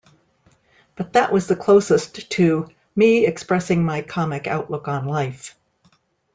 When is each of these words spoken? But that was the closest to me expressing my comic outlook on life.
But 0.95 1.13
that 1.13 1.31
was 1.31 1.45
the 1.45 1.55
closest 1.55 2.27
to 2.31 2.67
me 2.95 3.27
expressing 3.27 3.85
my 3.85 4.01
comic 4.01 4.47
outlook 4.47 4.87
on 4.87 5.05
life. 5.05 5.55